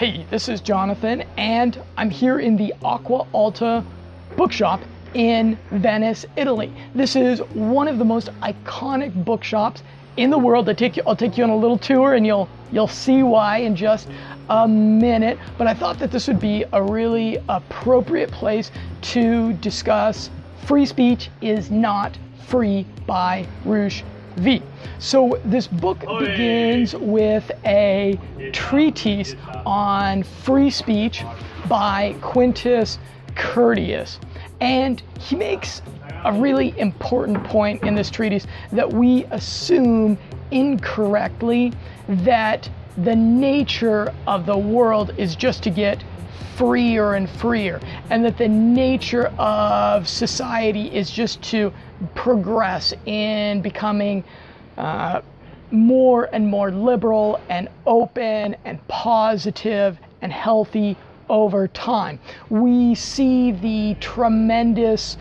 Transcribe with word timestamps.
Hey, 0.00 0.24
this 0.30 0.48
is 0.48 0.62
Jonathan, 0.62 1.24
and 1.36 1.78
I'm 1.98 2.08
here 2.08 2.38
in 2.38 2.56
the 2.56 2.72
Acqua 2.82 3.26
Alta 3.34 3.84
bookshop 4.34 4.80
in 5.12 5.58
Venice, 5.72 6.24
Italy. 6.36 6.72
This 6.94 7.16
is 7.16 7.40
one 7.52 7.86
of 7.86 7.98
the 7.98 8.04
most 8.06 8.30
iconic 8.40 9.12
bookshops 9.26 9.82
in 10.16 10.30
the 10.30 10.38
world. 10.38 10.70
I'll 10.70 10.74
take 10.74 10.96
you, 10.96 11.02
I'll 11.06 11.14
take 11.14 11.36
you 11.36 11.44
on 11.44 11.50
a 11.50 11.54
little 11.54 11.76
tour, 11.76 12.14
and 12.14 12.26
you'll 12.26 12.48
you'll 12.72 12.88
see 12.88 13.22
why 13.22 13.58
in 13.58 13.76
just 13.76 14.08
a 14.48 14.66
minute. 14.66 15.38
But 15.58 15.66
I 15.66 15.74
thought 15.74 15.98
that 15.98 16.10
this 16.10 16.28
would 16.28 16.40
be 16.40 16.64
a 16.72 16.82
really 16.82 17.36
appropriate 17.50 18.30
place 18.30 18.70
to 19.12 19.52
discuss 19.52 20.30
free 20.64 20.86
speech 20.86 21.28
is 21.42 21.70
not 21.70 22.16
free 22.46 22.86
by 23.06 23.46
Roosh 23.66 24.02
V. 24.36 24.62
So 24.98 25.40
this 25.44 25.66
book 25.66 26.00
begins 26.18 26.94
with 26.94 27.50
a 27.64 28.18
treatise 28.52 29.34
on 29.66 30.22
free 30.22 30.70
speech 30.70 31.24
by 31.68 32.16
Quintus 32.20 32.98
Curtius. 33.34 34.18
And 34.60 35.02
he 35.18 35.36
makes 35.36 35.82
a 36.24 36.32
really 36.32 36.78
important 36.78 37.42
point 37.44 37.82
in 37.82 37.94
this 37.94 38.10
treatise 38.10 38.46
that 38.72 38.92
we 38.92 39.24
assume 39.26 40.18
incorrectly 40.50 41.72
that 42.08 42.68
the 42.98 43.16
nature 43.16 44.12
of 44.26 44.46
the 44.46 44.58
world 44.58 45.14
is 45.16 45.34
just 45.34 45.62
to 45.62 45.70
get 45.70 46.02
freer 46.56 47.14
and 47.14 47.30
freer, 47.30 47.80
and 48.10 48.22
that 48.22 48.36
the 48.36 48.48
nature 48.48 49.28
of 49.38 50.06
society 50.06 50.94
is 50.94 51.10
just 51.10 51.40
to 51.40 51.72
progress 52.14 52.92
in 53.06 53.62
becoming 53.62 54.24
uh, 54.76 55.20
more 55.70 56.28
and 56.32 56.46
more 56.46 56.70
liberal 56.70 57.40
and 57.48 57.68
open 57.86 58.56
and 58.64 58.86
positive 58.88 59.98
and 60.22 60.32
healthy 60.32 60.96
over 61.28 61.68
time. 61.68 62.18
We 62.48 62.94
see 62.94 63.52
the 63.52 63.94
tremendous 64.00 65.16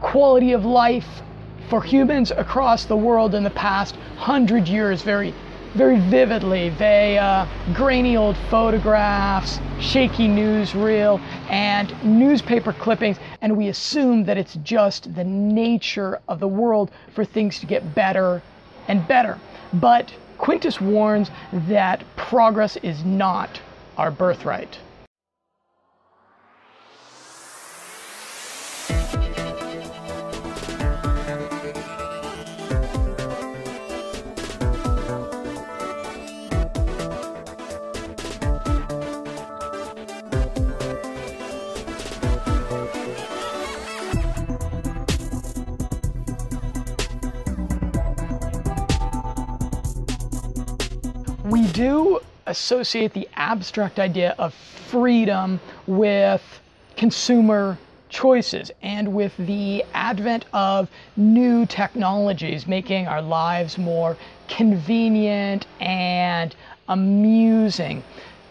quality 0.00 0.52
of 0.52 0.64
life 0.64 1.22
for 1.68 1.82
humans 1.82 2.30
across 2.30 2.84
the 2.84 2.96
world 2.96 3.34
in 3.34 3.42
the 3.42 3.50
past 3.50 3.96
hundred 4.16 4.68
years 4.68 5.02
very 5.02 5.34
very 5.74 5.98
vividly. 5.98 6.70
They 6.70 7.18
uh, 7.18 7.46
grainy 7.74 8.16
old 8.16 8.36
photographs, 8.50 9.60
shaky 9.80 10.28
newsreel, 10.28 11.20
and 11.50 11.94
newspaper 12.04 12.72
clippings, 12.72 13.18
and 13.42 13.56
we 13.56 13.68
assume 13.68 14.24
that 14.24 14.38
it's 14.38 14.54
just 14.62 15.14
the 15.14 15.24
nature 15.24 16.20
of 16.28 16.40
the 16.40 16.48
world 16.48 16.90
for 17.14 17.24
things 17.24 17.58
to 17.60 17.66
get 17.66 17.94
better 17.94 18.42
and 18.88 19.06
better. 19.06 19.38
But 19.74 20.12
Quintus 20.38 20.80
warns 20.80 21.30
that 21.52 22.04
progress 22.16 22.76
is 22.78 23.04
not 23.04 23.60
our 23.96 24.10
birthright. 24.10 24.78
Associate 52.48 53.12
the 53.12 53.28
abstract 53.36 53.98
idea 53.98 54.34
of 54.38 54.52
freedom 54.54 55.60
with 55.86 56.42
consumer 56.96 57.78
choices 58.08 58.70
and 58.82 59.12
with 59.12 59.36
the 59.36 59.84
advent 59.94 60.44
of 60.52 60.88
new 61.16 61.66
technologies 61.66 62.66
making 62.66 63.06
our 63.06 63.22
lives 63.22 63.76
more 63.78 64.16
convenient 64.48 65.66
and 65.80 66.56
amusing. 66.88 68.02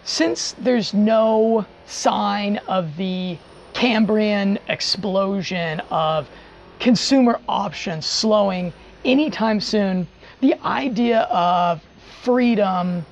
Since 0.03 0.53
there's 0.59 0.93
no 0.93 1.65
sign 1.87 2.57
of 2.67 2.95
the 2.97 3.37
Cambrian 3.73 4.59
explosion 4.69 5.81
of 5.91 6.29
consumer 6.79 7.39
options 7.49 8.05
slowing 8.05 8.71
anytime 9.03 9.59
soon, 9.59 10.07
the 10.39 10.53
idea 10.63 11.21
of 11.21 11.81
freedom 12.21 13.05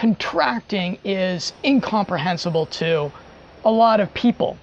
contracting 0.00 0.96
is 1.04 1.52
incomprehensible 1.62 2.64
to 2.64 3.12
a 3.66 3.70
lot 3.70 4.00
of 4.00 4.14
people. 4.14 4.56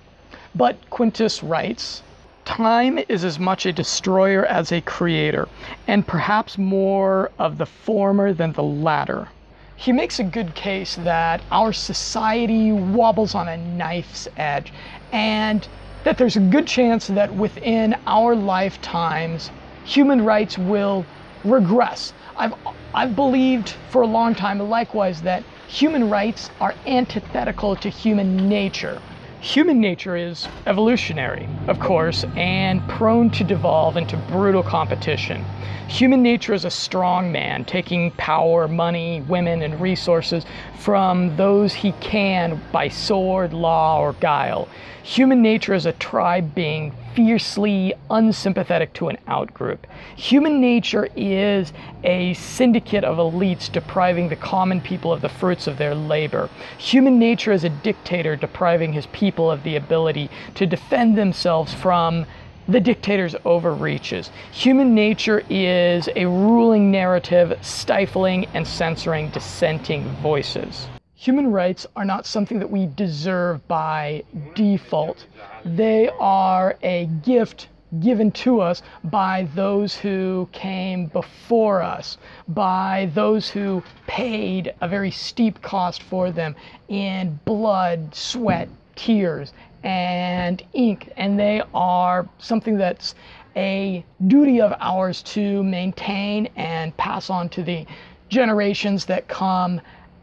But 0.56 0.76
Quintus 0.90 1.44
writes, 1.44 2.02
Time 2.44 2.98
is 3.08 3.24
as 3.24 3.38
much 3.38 3.68
a 3.68 3.72
destroyer 3.72 4.48
as 4.48 4.72
a 4.72 4.82
creator, 4.82 5.48
and 5.88 6.08
perhaps 6.08 6.58
more 6.58 7.30
of 7.38 7.60
the 7.60 7.68
former 7.68 8.34
than 8.34 8.54
the 8.54 8.64
latter. 8.64 9.28
He 9.76 9.92
makes 9.92 10.18
a 10.18 10.24
good 10.24 10.56
case 10.56 10.96
that 10.96 11.40
our 11.52 11.72
society 11.72 12.72
wobbles 12.72 13.36
on 13.36 13.48
a 13.48 13.58
knife's 13.58 14.28
edge, 14.38 14.74
and 15.12 15.68
that 16.04 16.18
there's 16.18 16.38
a 16.38 16.50
good 16.56 16.66
chance 16.66 17.06
that 17.06 17.36
within 17.36 17.96
our 18.08 18.36
lifetimes, 18.36 19.52
human 19.86 20.26
rights 20.26 20.58
will 20.58 21.06
regress. 21.44 22.12
I've, 22.36 22.56
I've 22.98 23.16
believed 23.16 23.76
for 23.92 24.02
a 24.02 24.08
long 24.08 24.34
time, 24.34 24.58
likewise, 24.58 25.22
that 25.22 25.44
human 25.68 26.10
rights 26.10 26.50
are 26.60 26.74
antithetical 26.88 27.76
to 27.76 27.90
human 27.90 28.50
nature. 28.50 29.00
Human 29.40 29.80
nature 29.80 30.18
is 30.18 30.48
evolutionary, 30.66 31.48
of 31.68 31.80
course, 31.80 32.26
and 32.36 32.82
prone 32.90 33.30
to 33.30 33.44
devolve 33.44 33.98
into 33.98 34.18
brutal 34.18 34.64
competition. 34.64 35.46
Human 35.88 36.24
nature 36.24 36.56
is 36.56 36.66
a 36.66 36.72
strong 36.72 37.32
man, 37.32 37.66
taking 37.66 38.10
power, 38.14 38.68
money, 38.68 39.22
women, 39.28 39.62
and 39.62 39.80
resources 39.80 40.44
from 40.80 41.38
those 41.38 41.76
he 41.76 41.92
can 42.00 42.60
by 42.72 42.90
sword, 42.90 43.54
law, 43.54 44.00
or 44.02 44.14
guile. 44.14 44.68
Human 45.04 45.44
nature 45.44 45.76
is 45.76 45.86
a 45.86 45.94
tribe 45.94 46.56
being 46.56 46.96
fiercely 47.18 47.96
unsympathetic 48.12 48.94
to 48.94 49.08
an 49.08 49.18
outgroup. 49.28 49.80
Human 50.18 50.62
nature 50.62 51.10
is 51.16 51.74
a 52.04 52.36
syndicate 52.36 53.04
of 53.04 53.18
elites 53.18 53.72
depriving 53.72 54.30
the 54.30 54.36
common 54.36 54.80
people 54.80 55.12
of 55.12 55.22
the 55.22 55.28
fruits 55.28 55.66
of 55.66 55.80
their 55.80 55.96
labor. 55.96 56.48
Human 56.78 57.18
nature 57.18 57.52
is 57.52 57.64
a 57.64 57.70
dictator 57.70 58.36
depriving 58.36 58.94
his 58.94 59.08
people 59.08 59.50
of 59.50 59.64
the 59.64 59.78
ability 59.78 60.30
to 60.54 60.68
defend 60.68 61.18
themselves 61.18 61.74
from 61.74 62.24
the 62.68 62.80
dictator's 62.80 63.36
overreaches. 63.46 64.30
Human 64.52 64.94
nature 64.94 65.42
is 65.50 66.08
a 66.16 66.28
ruling 66.28 66.92
narrative 66.92 67.58
stifling 67.64 68.46
and 68.54 68.68
censoring 68.68 69.32
dissenting 69.32 70.04
voices. 70.22 70.88
Human 71.20 71.52
rights 71.52 71.88
are 71.96 72.06
not 72.06 72.28
something 72.28 72.60
that 72.60 72.70
we 72.70 72.86
deserve 72.86 73.68
by 73.68 74.24
default. 74.54 75.26
They 75.66 76.10
are 76.20 76.78
a 76.84 77.08
gift 77.24 77.68
given 78.00 78.30
to 78.32 78.62
us 78.62 78.84
by 79.04 79.48
those 79.56 79.96
who 79.98 80.48
came 80.52 81.08
before 81.08 81.82
us, 81.82 82.20
by 82.48 83.10
those 83.16 83.50
who 83.50 83.82
paid 84.06 84.74
a 84.80 84.88
very 84.88 85.10
steep 85.10 85.60
cost 85.64 86.04
for 86.04 86.30
them 86.30 86.56
in 86.88 87.40
blood, 87.46 88.14
sweat, 88.14 88.70
tears, 88.96 89.54
and 89.84 90.64
ink, 90.74 91.12
and 91.18 91.40
they 91.40 91.64
are 91.74 92.30
something 92.38 92.78
that's 92.78 93.16
a 93.56 94.06
duty 94.28 94.62
of 94.62 94.72
ours 94.80 95.24
to 95.24 95.64
maintain 95.64 96.48
and 96.56 96.96
pass 96.96 97.32
on 97.32 97.50
to 97.50 97.64
the 97.64 97.88
generations 98.30 99.06
that 99.06 99.28
come 99.28 99.82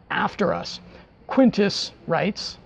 after 0.09 0.53
us. 0.53 0.79
Quintus 1.27 1.91
writes, 2.07 2.57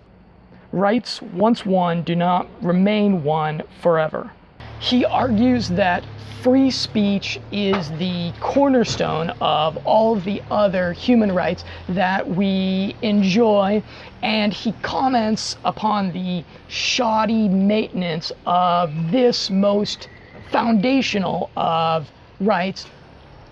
Rights 0.71 1.21
once 1.21 1.65
won 1.65 2.03
do 2.03 2.15
not 2.15 2.47
remain 2.61 3.23
won 3.23 3.63
forever. 3.81 4.31
He 4.79 5.03
argues 5.05 5.69
that 5.69 6.05
free 6.41 6.71
speech 6.71 7.39
is 7.51 7.89
the 7.97 8.31
cornerstone 8.39 9.31
of 9.41 9.77
all 9.85 10.15
of 10.15 10.23
the 10.23 10.41
other 10.49 10.93
human 10.93 11.31
rights 11.31 11.65
that 11.89 12.29
we 12.29 12.95
enjoy, 13.01 13.83
and 14.21 14.53
he 14.53 14.71
comments 14.81 15.57
upon 15.65 16.11
the 16.11 16.43
shoddy 16.69 17.49
maintenance 17.49 18.31
of 18.45 19.11
this 19.11 19.49
most 19.49 20.07
foundational 20.49 21.49
of 21.57 22.09
rights 22.39 22.87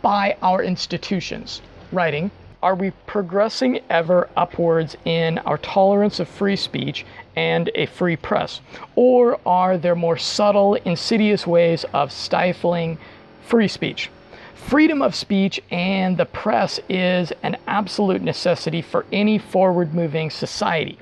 by 0.01 0.37
our 0.41 0.63
institutions, 0.63 1.61
writing, 1.91 2.31
are 2.61 2.75
we 2.75 2.91
progressing 3.05 3.79
ever 3.89 4.29
upwards 4.35 4.95
in 5.05 5.37
our 5.39 5.57
tolerance 5.57 6.19
of 6.19 6.27
free 6.27 6.55
speech 6.55 7.05
and 7.35 7.69
a 7.75 7.85
free 7.85 8.15
press? 8.15 8.61
Or 8.95 9.39
are 9.45 9.77
there 9.77 9.95
more 9.95 10.17
subtle, 10.17 10.75
insidious 10.75 11.45
ways 11.45 11.85
of 11.93 12.11
stifling 12.11 12.97
free 13.45 13.67
speech? 13.67 14.09
freedom 14.67 15.01
of 15.01 15.15
speech 15.15 15.61
and 15.71 16.17
the 16.17 16.25
press 16.25 16.77
is 16.89 17.31
an 17.41 17.55
absolute 17.67 18.21
necessity 18.21 18.81
for 18.81 19.05
any 19.13 19.37
forward 19.37 19.93
moving 19.93 20.29
society. 20.29 20.99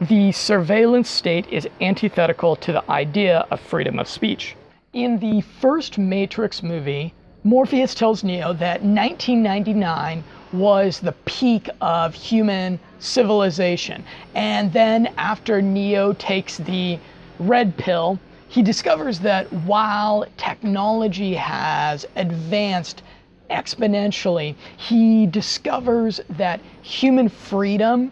The 0.00 0.30
surveillance 0.30 1.10
state 1.10 1.48
is 1.50 1.66
antithetical 1.80 2.54
to 2.54 2.70
the 2.70 2.88
idea 2.88 3.44
of 3.50 3.58
freedom 3.58 3.98
of 3.98 4.06
speech. 4.06 4.54
In 4.92 5.18
the 5.18 5.40
first 5.40 5.98
Matrix 5.98 6.62
movie, 6.62 7.12
Morpheus 7.42 7.96
tells 7.96 8.22
Neo 8.22 8.52
that 8.52 8.80
1999 8.82 10.22
was 10.52 11.00
the 11.00 11.12
peak 11.24 11.68
of 11.80 12.14
human 12.14 12.78
civilization. 12.98 14.04
And 14.34 14.72
then 14.72 15.12
after 15.18 15.62
Neo 15.62 16.12
takes 16.14 16.58
the 16.58 16.98
red 17.38 17.76
pill, 17.76 18.18
he 18.48 18.62
discovers 18.62 19.20
that 19.20 19.52
while 19.52 20.24
technology 20.36 21.34
has 21.34 22.06
advanced 22.16 23.02
exponentially, 23.50 24.54
he 24.76 25.26
discovers 25.26 26.20
that 26.30 26.60
human 26.82 27.28
freedom 27.28 28.10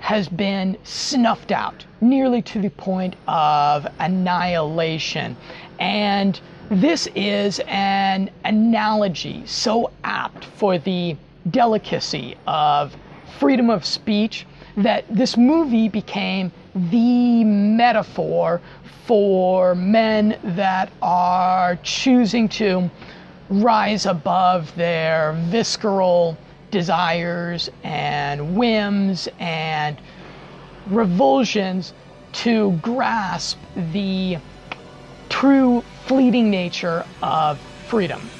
has 0.00 0.28
been 0.28 0.76
snuffed 0.84 1.50
out 1.50 1.84
nearly 2.00 2.42
to 2.42 2.60
the 2.60 2.70
point 2.70 3.16
of 3.26 3.86
annihilation. 3.98 5.36
And 5.78 6.38
this 6.68 7.08
is 7.14 7.60
an 7.66 8.30
analogy 8.44 9.42
so 9.46 9.90
apt 10.04 10.44
for 10.44 10.78
the 10.78 11.16
delicacy 11.50 12.36
of 12.46 12.96
freedom 13.38 13.70
of 13.70 13.84
speech 13.84 14.46
that 14.76 15.04
this 15.08 15.36
movie 15.36 15.88
became 15.88 16.52
the 16.90 17.44
metaphor 17.44 18.60
for 19.06 19.74
men 19.74 20.38
that 20.42 20.90
are 21.00 21.76
choosing 21.82 22.48
to 22.48 22.90
rise 23.48 24.06
above 24.06 24.74
their 24.74 25.32
visceral 25.48 26.36
desires 26.70 27.70
and 27.84 28.56
whims 28.56 29.28
and 29.38 30.00
revulsions 30.90 31.92
to 32.32 32.72
grasp 32.82 33.58
the 33.92 34.36
true 35.28 35.82
fleeting 36.06 36.50
nature 36.50 37.06
of 37.22 37.60
freedom. 37.88 38.30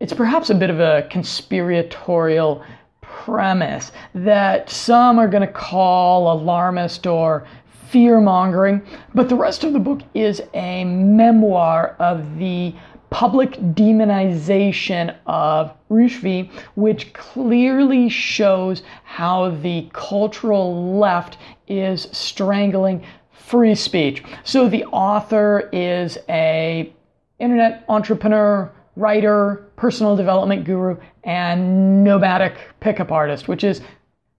It's 0.00 0.14
perhaps 0.14 0.48
a 0.48 0.54
bit 0.54 0.70
of 0.70 0.80
a 0.80 1.06
conspiratorial 1.10 2.64
premise 3.02 3.92
that 4.14 4.70
some 4.70 5.18
are 5.18 5.28
going 5.28 5.46
to 5.46 5.52
call 5.52 6.32
alarmist 6.32 7.06
or 7.06 7.46
fear 7.90 8.18
mongering, 8.18 8.80
but 9.14 9.28
the 9.28 9.36
rest 9.36 9.62
of 9.62 9.74
the 9.74 9.78
book 9.78 10.00
is 10.14 10.40
a 10.54 10.84
memoir 10.84 11.96
of 11.98 12.38
the 12.38 12.74
public 13.10 13.50
demonization 13.74 15.14
of 15.26 15.74
Roosh 15.90 16.16
V, 16.16 16.50
which 16.76 17.12
clearly 17.12 18.08
shows 18.08 18.82
how 19.04 19.50
the 19.50 19.86
cultural 19.92 20.98
left 20.98 21.36
is 21.68 22.08
strangling 22.12 23.04
free 23.32 23.74
speech. 23.74 24.24
So 24.44 24.66
the 24.66 24.84
author 24.86 25.68
is 25.74 26.16
a 26.30 26.90
internet 27.38 27.84
entrepreneur, 27.86 28.72
writer, 28.96 29.70
personal 29.76 30.16
development 30.16 30.64
guru, 30.64 30.96
and 31.24 32.04
nomadic 32.04 32.56
pickup 32.80 33.12
artist, 33.12 33.48
which 33.48 33.64
is 33.64 33.80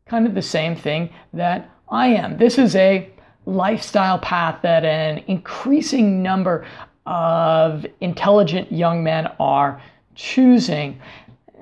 kind 0.05 0.27
of 0.27 0.33
the 0.33 0.41
same 0.41 0.75
thing 0.75 1.09
that 1.33 1.69
I 1.89 2.07
am. 2.07 2.37
This 2.37 2.57
is 2.57 2.75
a 2.75 3.09
lifestyle 3.45 4.19
path 4.19 4.61
that 4.61 4.85
an 4.85 5.23
increasing 5.27 6.21
number 6.21 6.65
of 7.05 7.85
intelligent 8.01 8.71
young 8.71 9.03
men 9.03 9.27
are 9.39 9.81
choosing. 10.15 11.01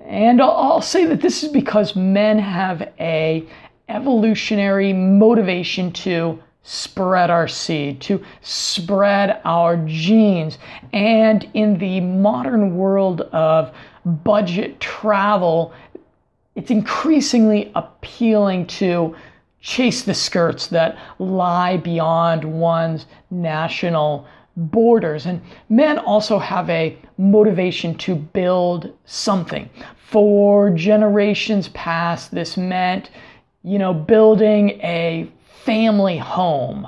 And 0.05 0.41
I'll 0.41 0.81
say 0.81 1.05
that 1.05 1.21
this 1.21 1.43
is 1.43 1.51
because 1.51 1.95
men 1.95 2.39
have 2.39 2.91
a 2.99 3.47
evolutionary 3.87 4.93
motivation 4.93 5.91
to 5.91 6.41
spread 6.71 7.31
our 7.31 7.47
seed, 7.47 7.99
to 7.99 8.23
spread 8.41 9.41
our 9.43 9.75
genes. 9.87 10.59
And 10.93 11.49
in 11.55 11.79
the 11.79 11.99
modern 11.99 12.77
world 12.77 13.21
of 13.21 13.73
budget 14.05 14.79
travel, 14.79 15.73
it's 16.53 16.69
increasingly 16.69 17.71
appealing 17.73 18.67
to 18.67 19.15
chase 19.59 20.03
the 20.03 20.13
skirts 20.13 20.67
that 20.67 20.95
lie 21.17 21.77
beyond 21.77 22.43
one's 22.45 23.07
national 23.31 24.27
borders. 24.55 25.25
And 25.25 25.41
men 25.69 25.97
also 25.97 26.37
have 26.37 26.69
a 26.69 26.95
motivation 27.17 27.95
to 27.95 28.13
build 28.13 28.93
something. 29.05 29.67
For 30.05 30.69
generations 30.69 31.69
past, 31.69 32.29
this 32.29 32.57
meant, 32.57 33.09
you 33.63 33.79
know, 33.79 33.91
building 33.91 34.79
a 34.81 35.31
family 35.69 36.17
home, 36.17 36.87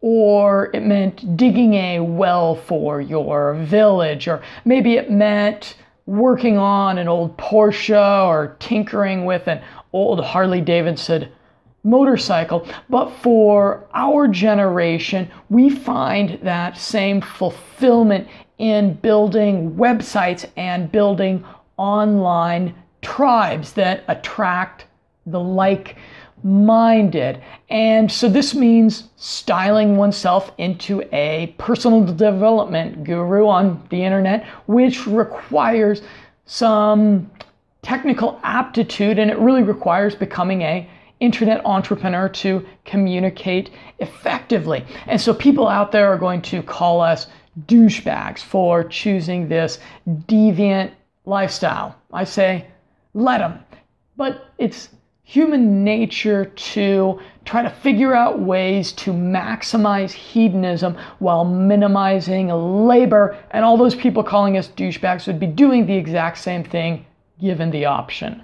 or 0.00 0.70
it 0.74 0.82
meant 0.82 1.36
digging 1.36 1.74
a 1.74 2.00
well 2.00 2.56
for 2.56 3.00
your 3.00 3.54
village, 3.54 4.26
or 4.26 4.42
maybe 4.64 4.96
it 4.96 5.08
meant 5.08 5.76
working 6.04 6.58
on 6.58 6.98
an 6.98 7.06
old 7.06 7.36
Porsche 7.36 8.26
or 8.26 8.56
tinkering 8.58 9.24
with 9.24 9.46
an 9.46 9.62
old 9.92 10.18
Harley 10.24 10.60
Davidson 10.60 11.28
motorcycle. 11.84 12.66
But 12.90 13.10
for 13.22 13.86
our 13.94 14.26
generation, 14.26 15.30
we 15.48 15.70
find 15.70 16.40
that 16.42 16.76
same 16.76 17.20
fulfillment 17.20 18.26
in 18.58 18.94
building 18.94 19.76
websites 19.76 20.44
and 20.56 20.90
building 20.90 21.44
online 21.76 22.74
tribes 23.00 23.74
that 23.74 24.02
attract 24.08 24.86
the 25.30 25.40
like 25.40 25.96
minded. 26.42 27.42
And 27.68 28.10
so 28.10 28.28
this 28.28 28.54
means 28.54 29.08
styling 29.16 29.96
oneself 29.96 30.52
into 30.58 31.02
a 31.12 31.54
personal 31.58 32.04
development 32.04 33.04
guru 33.04 33.46
on 33.48 33.82
the 33.90 34.04
internet, 34.04 34.46
which 34.66 35.06
requires 35.06 36.02
some 36.46 37.30
technical 37.82 38.40
aptitude 38.42 39.18
and 39.18 39.30
it 39.30 39.38
really 39.38 39.62
requires 39.62 40.14
becoming 40.14 40.62
a 40.62 40.88
internet 41.20 41.64
entrepreneur 41.64 42.28
to 42.28 42.64
communicate 42.84 43.70
effectively. 43.98 44.84
And 45.06 45.20
so 45.20 45.34
people 45.34 45.66
out 45.66 45.90
there 45.90 46.08
are 46.12 46.18
going 46.18 46.42
to 46.42 46.62
call 46.62 47.00
us 47.00 47.26
douchebags 47.66 48.38
for 48.38 48.84
choosing 48.84 49.48
this 49.48 49.80
deviant 50.08 50.92
lifestyle. 51.24 51.96
I 52.12 52.24
say, 52.24 52.66
let 53.14 53.38
them. 53.38 53.58
But 54.16 54.52
it's 54.58 54.90
human 55.28 55.84
nature 55.84 56.46
to 56.46 57.20
try 57.44 57.62
to 57.62 57.68
figure 57.68 58.14
out 58.14 58.40
ways 58.40 58.92
to 58.92 59.12
maximize 59.12 60.10
hedonism 60.10 60.96
while 61.18 61.44
minimizing 61.44 62.48
labor, 62.48 63.36
and 63.50 63.62
all 63.62 63.76
those 63.76 63.94
people 63.94 64.22
calling 64.22 64.56
us 64.56 64.68
douchebags 64.68 65.26
would 65.26 65.38
be 65.38 65.46
doing 65.46 65.84
the 65.84 65.94
exact 65.94 66.38
same 66.38 66.64
thing 66.64 67.04
given 67.38 67.70
the 67.70 67.84
option. 67.84 68.42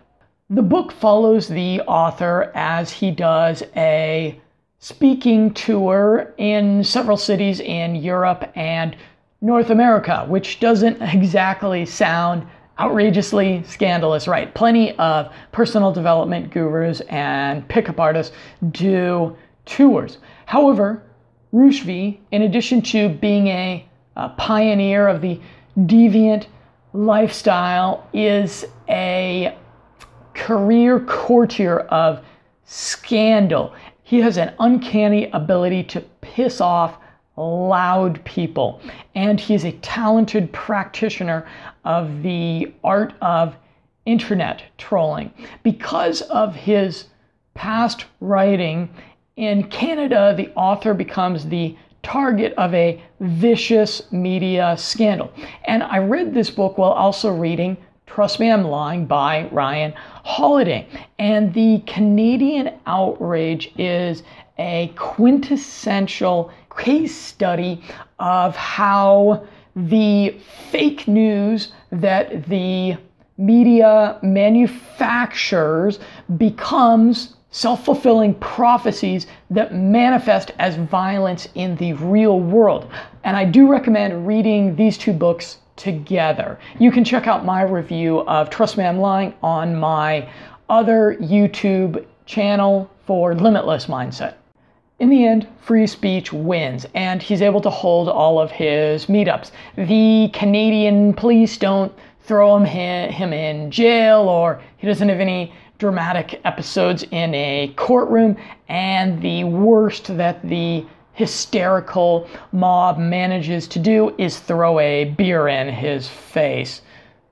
The 0.51 0.61
book 0.61 0.93
follows 0.93 1.49
the 1.49 1.81
author 1.87 2.53
as 2.55 2.93
he 2.93 3.11
does 3.11 3.63
a 3.75 4.39
speaking 4.79 5.55
tour 5.55 6.35
in 6.37 6.85
several 6.85 7.17
cities 7.17 7.61
in 7.61 7.97
Europe 7.97 8.53
and 8.57 8.95
North 9.41 9.71
America, 9.71 10.27
which 10.29 10.61
doesn't 10.61 11.01
exactly 11.15 11.87
sound 11.87 12.47
outrageously 12.79 13.63
scandalous, 13.65 14.27
right? 14.27 14.55
Plenty 14.55 14.97
of 14.99 15.33
personal 15.53 15.93
development 15.93 16.51
gurus 16.51 17.01
and 17.03 17.67
pickup 17.69 18.01
artists 18.01 18.35
do 18.71 19.37
tours. 19.65 20.19
However, 20.47 21.03
Roosh 21.53 21.83
V, 21.83 22.21
in 22.33 22.43
addition 22.43 22.83
to 22.83 23.09
being 23.09 23.47
a, 23.47 23.87
a 24.17 24.31
pioneer 24.31 25.07
of 25.07 25.21
the 25.21 25.41
deviant 25.79 26.47
lifestyle, 26.93 28.09
is 28.13 28.65
a 28.89 29.57
career 30.35 30.99
courtier 31.01 31.81
of 31.81 32.25
scandal. 32.65 33.73
He 34.03 34.21
has 34.21 34.37
an 34.37 34.53
uncanny 34.59 35.31
ability 35.31 35.85
to 35.85 36.01
piss 36.21 36.61
off 36.61 36.99
loud 37.37 38.25
people, 38.25 38.81
and 39.15 39.41
he's 39.41 39.65
a 39.65 39.73
talented 39.73 40.53
practitioner 40.53 41.47
of 41.85 42.23
the 42.23 42.73
art 42.83 43.15
of 43.21 43.55
internet 44.07 44.63
trolling. 44.79 45.33
Because 45.63 46.23
of 46.23 46.55
his 46.55 47.07
past 47.55 48.05
writing, 48.21 48.89
in 49.37 49.65
Canada, 49.65 50.35
the 50.37 50.51
author 50.55 50.95
becomes 50.95 51.47
the 51.47 51.77
target 52.05 52.53
of 52.57 52.73
a 52.75 53.03
vicious 53.21 54.13
media 54.13 54.77
scandal. 54.79 55.33
And 55.65 55.83
I 55.83 55.99
read 55.99 56.35
this 56.35 56.51
book 56.51 56.79
while 56.79 56.93
also 56.93 57.33
reading 57.33 57.77
Trust 58.07 58.39
Me, 58.39 58.53
I'm 58.53 58.65
Lying 58.65 59.07
by 59.07 59.49
Ryan 59.51 59.93
Holiday. 59.97 60.87
And 61.19 61.53
the 61.53 61.83
Canadian 61.87 62.75
outrage 62.87 63.73
is 63.77 64.23
a 64.59 64.93
quintessential 64.97 66.53
case 66.77 67.17
study 67.17 67.83
of 68.19 68.57
how 68.57 69.47
the 69.77 70.37
fake 70.71 71.09
news 71.09 71.73
that 71.91 72.47
the 72.47 72.97
media 73.37 74.19
manufactures 74.23 75.99
becomes 76.37 77.37
self 77.51 77.85
fulfilling 77.85 78.35
prophecies 78.35 79.27
that 79.51 79.75
manifest 79.75 80.51
as 80.59 80.77
violence 80.77 81.49
in 81.55 81.77
the 81.77 81.93
real 81.95 82.41
world. 82.41 82.91
And 83.23 83.37
I 83.37 83.45
do 83.45 83.69
recommend 83.69 84.27
reading 84.27 84.75
these 84.77 84.99
two 84.99 85.13
books 85.13 85.59
together. 85.77 86.59
You 86.79 86.91
can 86.91 87.05
check 87.05 87.27
out 87.27 87.45
my 87.45 87.63
review 87.63 88.21
of 88.21 88.51
Trust 88.51 88.77
Me 88.77 88.85
I'm 88.85 88.99
Lying 88.99 89.35
on 89.43 89.77
my 89.77 90.29
other 90.69 91.17
YouTube 91.21 92.05
channel 92.27 92.91
for 93.07 93.35
Limitless 93.35 93.87
Mindset. 93.87 94.35
In 95.01 95.11
the 95.11 95.27
end, 95.27 95.49
free 95.61 95.89
speech 95.89 96.33
wins, 96.33 96.87
and 96.95 97.21
he's 97.21 97.43
able 97.43 97.61
to 97.63 97.71
hold 97.71 98.09
all 98.09 98.39
of 98.39 98.53
his 98.53 99.07
meetups. 99.07 99.51
The 99.75 100.31
Canadian 100.33 101.15
police 101.15 101.59
don't 101.59 101.93
throw 102.21 102.57
him, 102.59 103.11
him 103.11 103.33
in 103.33 103.73
jail, 103.73 104.29
or 104.29 104.63
he 104.77 104.87
doesn't 104.87 105.09
have 105.09 105.19
any 105.19 105.53
dramatic 105.79 106.41
episodes 106.45 107.03
in 107.11 107.35
a 107.35 107.73
courtroom. 107.77 108.37
And 108.69 109.21
the 109.21 109.43
worst 109.45 110.17
that 110.17 110.41
the 110.49 110.87
hysterical 111.15 112.29
mob 112.53 112.97
manages 112.97 113.67
to 113.69 113.81
do 113.81 114.15
is 114.17 114.39
throw 114.39 114.79
a 114.79 115.07
beer 115.07 115.49
in 115.49 115.69
his 115.69 116.07
face. 116.09 116.83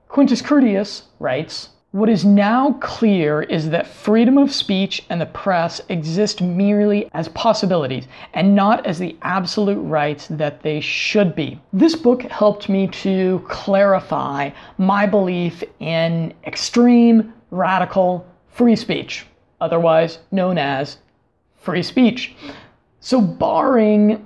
Quintus 0.09 0.41
Curtius 0.41 1.03
writes, 1.19 1.69
what 1.93 2.09
is 2.09 2.25
now 2.25 2.73
clear 2.81 3.43
is 3.43 3.69
that 3.69 3.85
freedom 3.85 4.35
of 4.39 4.51
speech 4.51 5.03
and 5.11 5.21
the 5.21 5.27
press 5.27 5.79
exist 5.89 6.41
merely 6.41 7.07
as 7.13 7.27
possibilities 7.29 8.07
and 8.33 8.55
not 8.55 8.83
as 8.87 8.97
the 8.97 9.15
absolute 9.21 9.79
rights 9.79 10.27
that 10.27 10.63
they 10.63 10.79
should 10.79 11.35
be. 11.35 11.61
This 11.71 11.95
book 11.95 12.23
helped 12.23 12.67
me 12.67 12.87
to 12.87 13.45
clarify 13.47 14.49
my 14.79 15.05
belief 15.05 15.63
in 15.79 16.33
extreme, 16.47 17.31
radical 17.51 18.25
free 18.49 18.75
speech, 18.75 19.27
otherwise 19.61 20.17
known 20.31 20.57
as 20.57 20.97
free 21.61 21.83
speech. 21.83 22.33
So, 23.01 23.21
barring 23.21 24.25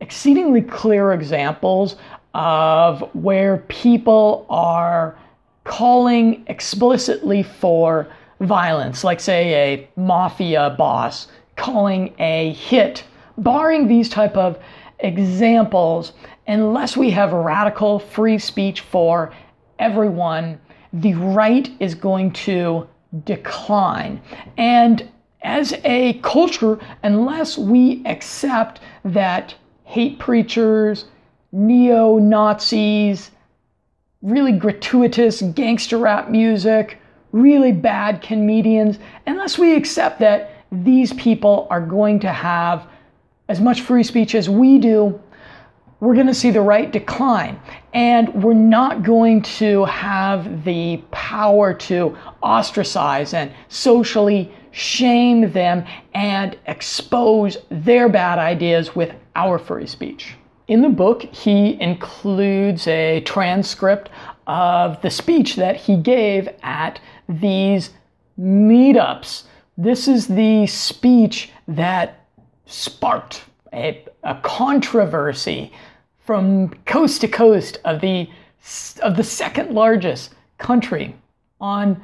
exceedingly 0.00 0.62
clear 0.62 1.12
examples 1.12 1.96
of 2.32 3.06
where 3.14 3.58
people 3.68 4.46
are 4.48 5.18
calling 5.64 6.44
explicitly 6.46 7.42
for 7.42 8.08
violence, 8.40 9.04
like, 9.04 9.20
say, 9.20 9.54
a 9.54 9.88
mafia 10.00 10.74
boss 10.76 11.28
calling 11.56 12.14
a 12.18 12.52
hit, 12.54 13.04
barring 13.38 13.86
these 13.86 14.08
type 14.08 14.36
of 14.36 14.58
examples, 15.00 16.12
unless 16.46 16.96
we 16.96 17.10
have 17.10 17.32
radical 17.32 17.98
free 17.98 18.38
speech 18.38 18.80
for 18.80 19.32
everyone, 19.78 20.60
the 20.92 21.14
right 21.14 21.70
is 21.80 21.94
going 21.94 22.32
to 22.32 22.86
decline. 23.24 24.20
And 24.56 25.08
as 25.42 25.74
a 25.84 26.14
culture, 26.22 26.78
unless 27.02 27.58
we 27.58 28.02
accept 28.06 28.80
that 29.04 29.54
hate 29.84 30.18
preachers, 30.18 31.06
neo 31.52 32.18
Nazis, 32.18 33.30
really 34.22 34.52
gratuitous 34.52 35.42
gangster 35.42 35.98
rap 35.98 36.30
music, 36.30 36.98
really 37.32 37.72
bad 37.72 38.22
comedians, 38.22 38.98
unless 39.26 39.58
we 39.58 39.74
accept 39.74 40.20
that 40.20 40.64
these 40.70 41.12
people 41.14 41.66
are 41.70 41.80
going 41.80 42.20
to 42.20 42.32
have 42.32 42.86
as 43.48 43.60
much 43.60 43.82
free 43.82 44.02
speech 44.02 44.34
as 44.34 44.48
we 44.48 44.78
do, 44.78 45.20
we're 46.00 46.14
going 46.14 46.26
to 46.26 46.34
see 46.34 46.50
the 46.50 46.60
right 46.60 46.90
decline. 46.90 47.60
And 47.94 48.42
we're 48.42 48.54
not 48.54 49.02
going 49.02 49.42
to 49.42 49.84
have 49.84 50.64
the 50.64 51.02
power 51.10 51.74
to 51.74 52.16
ostracize 52.42 53.34
and 53.34 53.52
socially 53.68 54.52
shame 54.72 55.52
them 55.52 55.84
and 56.14 56.58
expose 56.66 57.58
their 57.70 58.08
bad 58.08 58.38
ideas 58.38 58.96
with 58.96 59.14
our 59.36 59.58
free 59.58 59.86
speech. 59.86 60.34
In 60.68 60.82
the 60.82 60.88
book, 60.88 61.22
he 61.22 61.80
includes 61.80 62.86
a 62.86 63.20
transcript 63.20 64.10
of 64.46 65.00
the 65.02 65.10
speech 65.10 65.56
that 65.56 65.76
he 65.76 65.96
gave 65.96 66.48
at 66.62 67.00
these 67.28 67.90
meetups. 68.38 69.44
This 69.76 70.08
is 70.08 70.26
the 70.26 70.66
speech 70.66 71.50
that 71.68 72.26
sparked 72.66 73.44
a, 73.72 74.04
a 74.22 74.34
controversy 74.42 75.72
from 76.24 76.68
coast 76.86 77.20
to 77.22 77.28
coast 77.28 77.78
of 77.84 78.00
the 78.00 78.28
of 79.02 79.16
the 79.16 79.24
second 79.24 79.74
largest 79.74 80.34
country 80.58 81.16
on 81.60 82.00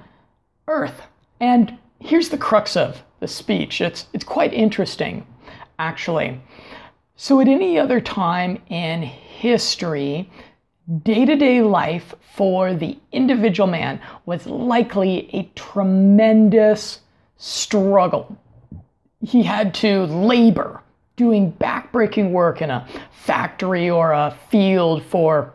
earth. 0.67 1.03
And 1.39 1.79
here's 2.01 2.29
the 2.29 2.39
crux 2.39 2.77
of 2.77 3.03
the 3.21 3.29
speech. 3.29 3.81
It's 3.81 4.07
it's 4.13 4.25
quite 4.25 4.53
interesting 4.53 5.25
actually. 5.79 6.41
So, 7.21 7.41
at 7.41 7.49
any 7.49 7.81
other 7.81 8.01
time 8.01 8.63
in 8.69 9.03
history, 9.03 10.31
day 11.03 11.25
to 11.25 11.35
day 11.35 11.63
life 11.63 12.15
for 12.37 12.75
the 12.75 12.97
individual 13.11 13.67
man 13.67 14.01
was 14.25 14.47
likely 14.47 15.29
a 15.35 15.51
tremendous 15.57 17.01
struggle. 17.37 18.39
He 19.21 19.43
had 19.43 19.75
to 19.75 20.05
labor 20.05 20.81
doing 21.17 21.51
backbreaking 21.55 22.31
work 22.31 22.63
in 22.63 22.71
a 22.71 22.87
factory 23.11 23.91
or 23.91 24.13
a 24.13 24.39
field 24.49 25.03
for 25.03 25.53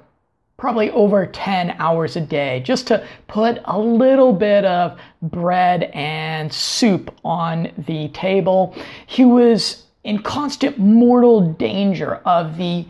probably 0.58 0.92
over 0.92 1.26
10 1.26 1.78
hours 1.80 2.18
a 2.18 2.22
day 2.22 2.60
just 2.60 2.88
to 2.88 3.08
put 3.28 3.60
a 3.64 3.80
little 3.80 4.34
bit 4.34 4.66
of 4.66 5.00
bread 5.22 5.84
and 5.94 6.52
soup 6.52 7.16
on 7.24 7.72
the 7.88 8.10
table. 8.10 8.76
He 9.08 9.24
was 9.24 9.83
in 10.04 10.20
constant 10.20 10.78
mortal 10.78 11.54
danger 11.54 12.16
of 12.26 12.58
the 12.58 12.86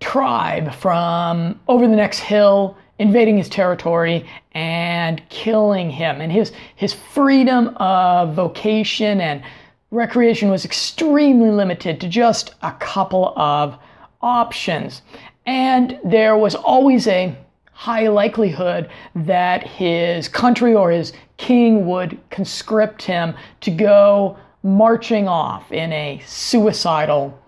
tribe 0.00 0.72
from 0.74 1.58
over 1.68 1.86
the 1.86 1.96
next 1.96 2.20
hill 2.20 2.76
invading 2.98 3.36
his 3.36 3.48
territory 3.48 4.26
and 4.52 5.22
killing 5.28 5.90
him. 5.90 6.20
And 6.20 6.30
his 6.30 6.52
his 6.76 6.92
freedom 6.92 7.68
of 7.76 8.34
vocation 8.34 9.20
and 9.20 9.42
recreation 9.90 10.50
was 10.50 10.64
extremely 10.64 11.50
limited 11.50 12.00
to 12.00 12.08
just 12.08 12.54
a 12.62 12.72
couple 12.72 13.32
of 13.36 13.76
options. 14.20 15.02
And 15.46 15.98
there 16.04 16.36
was 16.36 16.54
always 16.54 17.06
a 17.08 17.36
high 17.72 18.08
likelihood 18.08 18.88
that 19.14 19.66
his 19.66 20.28
country 20.28 20.74
or 20.74 20.90
his 20.90 21.12
king 21.36 21.86
would 21.86 22.18
conscript 22.30 23.02
him 23.02 23.34
to 23.60 23.70
go 23.70 24.36
marching 24.62 25.28
off 25.28 25.72
in 25.72 25.92
a 25.92 26.22
suicidal 26.26 27.38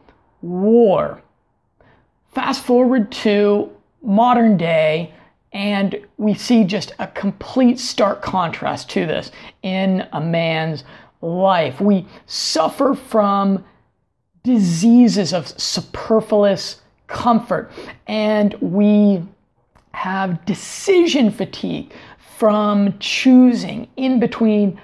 war. 0.43 1.23
Fast 2.33 2.65
forward 2.65 3.13
to 3.13 3.71
modern 4.03 4.57
day, 4.57 5.13
and 5.53 5.97
we 6.19 6.35
see 6.35 6.65
just 6.65 6.93
a 6.99 7.07
complete 7.07 7.79
stark 7.79 8.23
contrast 8.23 8.91
to 8.91 9.07
this 9.07 9.31
in 9.63 10.07
a 10.13 10.21
man's 10.21 10.85
life. 11.21 11.81
We 11.81 12.07
suffer 12.27 12.95
from 12.95 13.65
diseases 14.43 15.33
of 15.33 15.49
superfluous 15.49 16.83
comfort, 17.07 17.71
and 18.09 18.55
we 18.55 19.23
have 19.93 20.45
decision 20.45 21.31
fatigue 21.31 21.93
from 22.37 22.99
choosing 22.99 23.89
in 23.97 24.19
between 24.19 24.81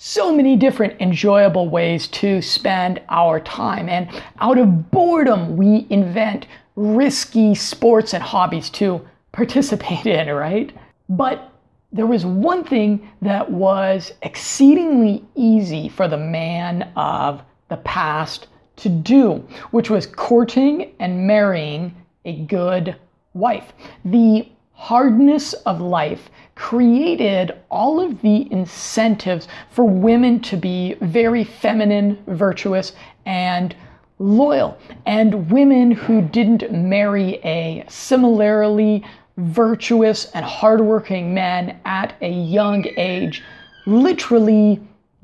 so 0.00 0.32
many 0.32 0.54
different 0.54 1.00
enjoyable 1.00 1.68
ways 1.68 2.06
to 2.06 2.40
spend 2.40 3.00
our 3.08 3.40
time. 3.40 3.88
And 3.88 4.08
out 4.38 4.56
of 4.56 4.92
boredom, 4.92 5.56
we 5.56 5.88
invent 5.90 6.46
risky 6.76 7.56
sports 7.56 8.14
and 8.14 8.22
hobbies 8.22 8.70
to 8.70 9.04
participate 9.32 10.06
in, 10.06 10.28
right? 10.30 10.72
But 11.08 11.52
there 11.90 12.06
was 12.06 12.24
one 12.24 12.62
thing 12.62 13.10
that 13.22 13.50
was 13.50 14.12
exceedingly 14.22 15.24
easy 15.34 15.88
for 15.88 16.06
the 16.06 16.16
man 16.16 16.92
of 16.94 17.42
the 17.68 17.78
past 17.78 18.46
to 18.76 18.88
do, 18.88 19.44
which 19.72 19.90
was 19.90 20.06
courting 20.06 20.94
and 21.00 21.26
marrying 21.26 21.92
a 22.24 22.44
good 22.44 22.94
wife. 23.34 23.72
The 24.04 24.48
hardness 24.78 25.54
of 25.66 25.80
life 25.80 26.30
created 26.54 27.52
all 27.68 27.98
of 28.00 28.22
the 28.22 28.50
incentives 28.52 29.48
for 29.70 29.84
women 29.84 30.38
to 30.38 30.56
be 30.56 30.94
very 31.00 31.42
feminine, 31.42 32.16
virtuous, 32.28 32.92
and 33.26 33.74
loyal. 34.20 34.78
And 35.04 35.50
women 35.50 35.90
who 35.90 36.22
didn't 36.22 36.72
marry 36.72 37.40
a 37.44 37.84
similarly 37.88 39.04
virtuous 39.36 40.26
and 40.26 40.44
hardworking 40.44 41.34
man 41.34 41.80
at 41.84 42.14
a 42.22 42.30
young 42.30 42.86
age 42.96 43.42
literally 43.84 44.80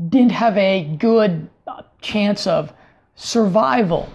didn't 0.09 0.33
have 0.33 0.59
a 0.59 0.97
good 0.99 1.49
chance 2.01 2.49
of 2.49 2.73
survival. 3.15 4.09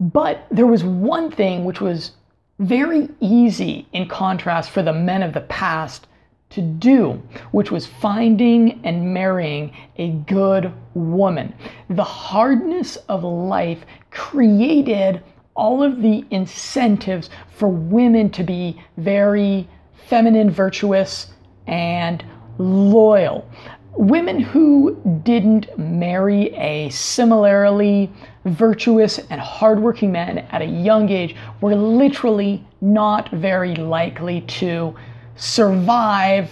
But 0.00 0.46
there 0.50 0.66
was 0.66 0.82
one 0.82 1.30
thing 1.30 1.66
which 1.66 1.82
was 1.82 2.12
very 2.58 3.08
easy 3.20 3.86
in 3.92 4.08
contrast 4.08 4.70
for 4.70 4.82
the 4.82 4.92
men 4.92 5.22
of 5.22 5.32
the 5.32 5.42
past 5.42 6.06
to 6.50 6.62
do, 6.62 7.22
which 7.52 7.70
was 7.70 7.86
finding 7.86 8.80
and 8.84 9.12
marrying 9.12 9.72
a 9.96 10.10
good 10.10 10.72
woman. 10.94 11.54
The 11.90 12.04
hardness 12.04 12.96
of 13.08 13.22
life 13.22 13.84
created 14.10 15.22
all 15.54 15.82
of 15.82 16.00
the 16.00 16.24
incentives 16.30 17.30
for 17.56 17.68
women 17.68 18.30
to 18.30 18.44
be 18.44 18.80
very 18.96 19.68
feminine, 20.08 20.50
virtuous, 20.50 21.32
and 21.66 22.24
loyal. 22.58 23.48
Women 23.96 24.40
who 24.40 24.96
didn't 25.24 25.76
marry 25.78 26.54
a 26.54 26.88
similarly 26.90 28.10
virtuous 28.48 29.18
and 29.30 29.40
hardworking 29.40 30.12
men 30.12 30.38
at 30.50 30.62
a 30.62 30.66
young 30.66 31.08
age 31.08 31.36
were 31.60 31.74
literally 31.74 32.64
not 32.80 33.30
very 33.30 33.74
likely 33.74 34.42
to 34.42 34.94
survive 35.36 36.50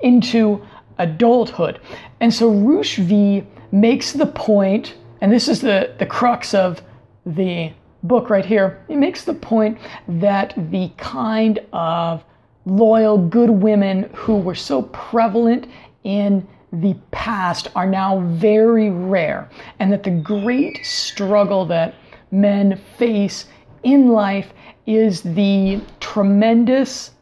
into 0.00 0.64
adulthood. 0.98 1.80
And 2.20 2.32
so 2.32 2.50
Roosh 2.50 2.98
V 2.98 3.44
makes 3.72 4.12
the 4.12 4.26
point, 4.26 4.94
and 5.20 5.32
this 5.32 5.48
is 5.48 5.60
the, 5.60 5.94
the 5.98 6.06
crux 6.06 6.54
of 6.54 6.82
the 7.26 7.72
book 8.02 8.30
right 8.30 8.44
here, 8.44 8.84
he 8.88 8.96
makes 8.96 9.24
the 9.24 9.34
point 9.34 9.78
that 10.06 10.54
the 10.70 10.90
kind 10.96 11.60
of 11.72 12.24
loyal, 12.64 13.18
good 13.18 13.50
women 13.50 14.10
who 14.14 14.36
were 14.36 14.54
so 14.54 14.82
prevalent 14.82 15.66
in 16.04 16.46
the 16.72 16.94
past 17.10 17.68
are 17.74 17.86
now 17.86 18.20
very 18.20 18.90
rare, 18.90 19.48
and 19.78 19.92
that 19.92 20.02
the 20.02 20.10
great 20.10 20.84
struggle 20.84 21.64
that 21.66 21.94
men 22.30 22.78
face 22.96 23.46
in 23.82 24.08
life 24.08 24.52
is 24.86 25.22
the 25.22 25.80
tremendous 26.00 27.12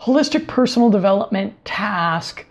holistic 0.00 0.46
personal 0.46 0.90
development 0.90 1.52
task 1.64 2.44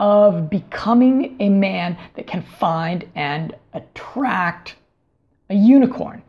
of 0.00 0.48
becoming 0.48 1.36
a 1.40 1.48
man 1.48 1.98
that 2.14 2.26
can 2.26 2.42
find 2.42 3.08
and 3.14 3.54
attract 3.74 4.76
a 5.50 5.54
unicorn. 5.54 6.22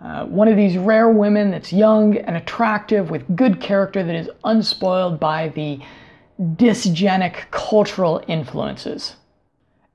Uh, 0.00 0.24
one 0.26 0.46
of 0.46 0.56
these 0.56 0.76
rare 0.76 1.08
women 1.08 1.50
that's 1.50 1.72
young 1.72 2.16
and 2.16 2.36
attractive 2.36 3.10
with 3.10 3.36
good 3.36 3.60
character 3.60 4.02
that 4.02 4.14
is 4.14 4.30
unspoiled 4.44 5.18
by 5.18 5.48
the 5.50 5.80
dysgenic 6.40 7.50
cultural 7.50 8.22
influences. 8.28 9.16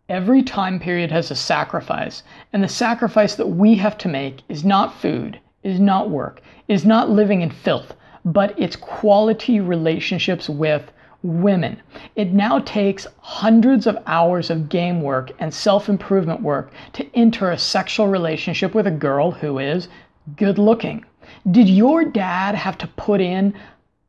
Every 0.09 0.43
time 0.43 0.79
period 0.79 1.09
has 1.11 1.31
a 1.31 1.35
sacrifice, 1.35 2.23
and 2.51 2.61
the 2.61 2.67
sacrifice 2.67 3.35
that 3.35 3.47
we 3.47 3.75
have 3.75 3.97
to 3.99 4.09
make 4.09 4.41
is 4.49 4.65
not 4.65 4.93
food, 4.93 5.39
is 5.63 5.79
not 5.79 6.09
work, 6.09 6.41
is 6.67 6.85
not 6.85 7.09
living 7.09 7.41
in 7.41 7.49
filth, 7.49 7.93
but 8.25 8.53
it's 8.59 8.75
quality 8.75 9.61
relationships 9.61 10.49
with 10.49 10.91
women. 11.23 11.81
It 12.17 12.33
now 12.33 12.59
takes 12.59 13.07
hundreds 13.19 13.87
of 13.87 13.97
hours 14.05 14.49
of 14.49 14.67
game 14.67 15.01
work 15.01 15.31
and 15.39 15.53
self 15.53 15.87
improvement 15.87 16.41
work 16.41 16.73
to 16.93 17.07
enter 17.15 17.51
a 17.51 17.57
sexual 17.57 18.09
relationship 18.09 18.75
with 18.75 18.87
a 18.87 18.91
girl 18.91 19.31
who 19.31 19.59
is 19.59 19.87
good 20.35 20.57
looking. 20.57 21.05
Did 21.49 21.69
your 21.69 22.03
dad 22.03 22.55
have 22.55 22.77
to 22.79 22.87
put 22.87 23.21
in 23.21 23.53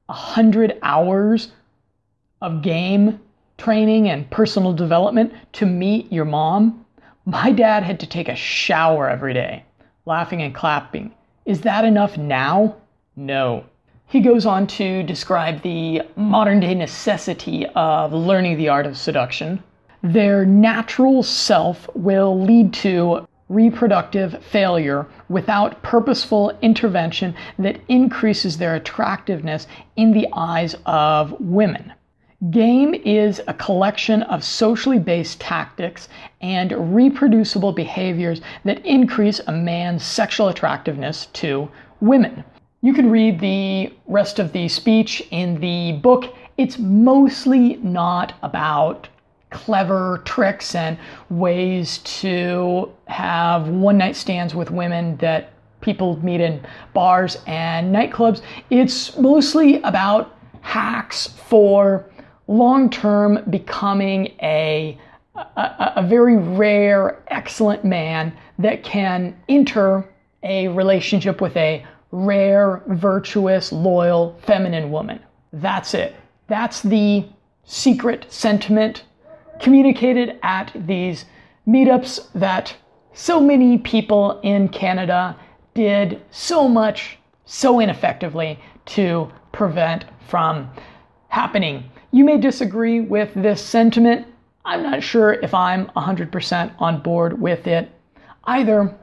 a 0.08 0.12
hundred 0.12 0.76
hours 0.82 1.52
of 2.44 2.60
game 2.60 3.18
training 3.56 4.10
and 4.10 4.28
personal 4.30 4.72
development 4.72 5.32
to 5.52 5.64
meet 5.64 6.12
your 6.12 6.26
mom? 6.26 6.84
My 7.24 7.50
dad 7.50 7.82
had 7.82 7.98
to 8.00 8.06
take 8.06 8.28
a 8.28 8.36
shower 8.36 9.08
every 9.08 9.32
day, 9.32 9.64
laughing 10.04 10.42
and 10.42 10.54
clapping. 10.54 11.14
Is 11.46 11.62
that 11.62 11.86
enough 11.86 12.18
now? 12.18 12.76
No. 13.16 13.64
He 14.06 14.20
goes 14.20 14.44
on 14.44 14.66
to 14.66 15.02
describe 15.04 15.62
the 15.62 16.02
modern 16.16 16.60
day 16.60 16.74
necessity 16.74 17.66
of 17.74 18.12
learning 18.12 18.58
the 18.58 18.68
art 18.68 18.84
of 18.84 18.98
seduction. 18.98 19.62
Their 20.02 20.44
natural 20.44 21.22
self 21.22 21.88
will 21.94 22.38
lead 22.38 22.74
to 22.74 23.26
reproductive 23.48 24.42
failure 24.44 25.06
without 25.30 25.82
purposeful 25.82 26.56
intervention 26.60 27.34
that 27.58 27.80
increases 27.88 28.58
their 28.58 28.74
attractiveness 28.74 29.66
in 29.96 30.12
the 30.12 30.28
eyes 30.34 30.76
of 30.84 31.34
women. 31.40 31.92
Game 32.50 32.94
is 32.94 33.40
a 33.46 33.54
collection 33.54 34.22
of 34.24 34.42
socially 34.42 34.98
based 34.98 35.40
tactics 35.40 36.08
and 36.42 36.94
reproducible 36.94 37.72
behaviors 37.72 38.40
that 38.64 38.84
increase 38.84 39.40
a 39.46 39.52
man's 39.52 40.02
sexual 40.04 40.48
attractiveness 40.48 41.26
to 41.34 41.70
women. 42.00 42.44
You 42.82 42.92
can 42.92 43.08
read 43.08 43.38
the 43.38 43.94
rest 44.06 44.40
of 44.40 44.52
the 44.52 44.68
speech 44.68 45.26
in 45.30 45.60
the 45.60 45.92
book. 45.92 46.34
It's 46.58 46.78
mostly 46.78 47.76
not 47.76 48.34
about 48.42 49.08
clever 49.50 50.20
tricks 50.24 50.74
and 50.74 50.98
ways 51.30 51.98
to 51.98 52.92
have 53.06 53.68
one 53.68 53.96
night 53.96 54.16
stands 54.16 54.54
with 54.54 54.70
women 54.70 55.16
that 55.18 55.52
people 55.80 56.22
meet 56.22 56.40
in 56.40 56.60
bars 56.92 57.38
and 57.46 57.94
nightclubs. 57.94 58.42
It's 58.70 59.16
mostly 59.16 59.80
about 59.82 60.36
hacks 60.60 61.28
for 61.28 62.04
long 62.46 62.90
term 62.90 63.38
becoming 63.50 64.32
a, 64.42 64.98
a, 65.34 65.92
a, 65.96 66.06
very 66.06 66.36
rare, 66.36 67.22
excellent 67.28 67.84
man 67.84 68.36
that 68.58 68.82
can 68.84 69.36
enter 69.48 70.04
a 70.42 70.68
relationship 70.68 71.40
with 71.40 71.56
a 71.56 71.84
rare, 72.12 72.82
virtuous, 72.88 73.72
loyal, 73.72 74.38
feminine 74.42 74.90
woman. 74.90 75.18
That's 75.52 75.94
it. 75.94 76.14
That's 76.46 76.82
the 76.82 77.24
secret 77.64 78.26
sentiment 78.28 79.04
communicated 79.60 80.38
at 80.42 80.70
these 80.74 81.24
meetups 81.66 82.30
that 82.34 82.76
so 83.14 83.40
many 83.40 83.78
people 83.78 84.40
in 84.42 84.68
Canada 84.68 85.36
did 85.72 86.20
so 86.30 86.68
much 86.68 87.18
so 87.46 87.80
ineffectively 87.80 88.58
to 88.86 89.30
prevent 89.52 90.04
from 90.28 90.68
happening. 91.28 91.84
You 92.14 92.22
may 92.22 92.38
disagree 92.38 93.00
with 93.00 93.34
this 93.34 93.60
sentiment. 93.60 94.28
I'm 94.64 94.84
not 94.84 95.02
sure 95.02 95.32
if 95.32 95.52
I'm 95.52 95.86
100% 95.96 96.70
on 96.78 97.02
board 97.02 97.40
with 97.40 97.66
it 97.66 97.90
either. 98.44 98.94